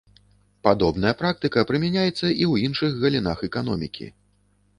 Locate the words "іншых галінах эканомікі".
2.69-4.11